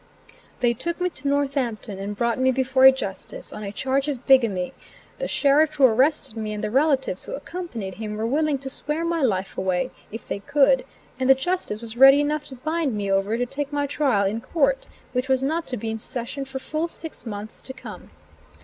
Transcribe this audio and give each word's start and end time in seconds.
They 0.61 0.73
took 0.73 0.99
me 0.99 1.11
to 1.11 1.27
Northampton 1.27 1.99
and 1.99 2.15
brought 2.15 2.39
me 2.39 2.51
before 2.51 2.85
a 2.85 2.91
Justice, 2.91 3.53
on 3.53 3.61
a 3.63 3.71
charge 3.71 4.07
of 4.07 4.25
bigamy: 4.25 4.73
The 5.19 5.27
sheriff 5.27 5.75
who 5.75 5.85
arrested 5.85 6.35
me, 6.35 6.53
and 6.53 6.63
the 6.63 6.71
relatives 6.71 7.25
who 7.25 7.33
accompanied 7.35 7.93
him 7.93 8.17
were 8.17 8.25
willing 8.25 8.57
to 8.57 8.69
swear 8.71 9.05
my 9.05 9.21
life 9.21 9.59
away, 9.59 9.91
if 10.11 10.27
they 10.27 10.39
could, 10.39 10.85
and 11.19 11.29
the 11.29 11.35
justice 11.35 11.81
was 11.81 11.97
ready 11.97 12.19
enough 12.19 12.45
to 12.45 12.55
bind 12.55 12.95
me 12.95 13.11
over 13.11 13.37
to 13.37 13.45
take 13.45 13.71
my 13.71 13.85
trial 13.85 14.25
in 14.25 14.41
court, 14.41 14.87
which 15.11 15.29
was 15.29 15.43
not 15.43 15.67
to 15.67 15.77
be 15.77 15.91
in 15.91 15.99
session 15.99 16.45
for 16.45 16.57
full 16.57 16.87
six 16.87 17.23
months 17.27 17.61
to 17.61 17.71
come. 17.71 18.09